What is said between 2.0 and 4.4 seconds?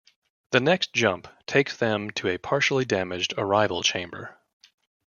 to a partially damaged arrival chamber.